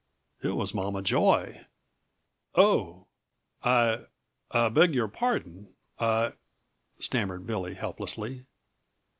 [0.41, 1.67] It was Mama Joy.
[2.55, 3.05] "Oh,
[3.63, 4.07] I
[4.49, 6.33] I beg your pardon I"
[6.93, 8.45] stammered Billy helplessly.